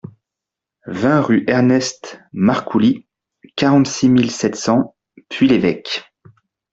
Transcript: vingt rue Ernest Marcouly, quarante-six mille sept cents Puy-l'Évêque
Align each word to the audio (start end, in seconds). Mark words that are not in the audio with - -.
vingt 0.87 1.21
rue 1.21 1.43
Ernest 1.47 2.19
Marcouly, 2.33 3.05
quarante-six 3.55 4.09
mille 4.09 4.31
sept 4.31 4.55
cents 4.55 4.95
Puy-l'Évêque 5.29 6.11